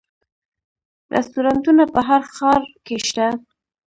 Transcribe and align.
رستورانتونه 1.15 1.83
په 1.93 1.99
هر 2.07 2.21
ښار 2.35 2.61
کې 2.85 2.97
شته 3.07 3.27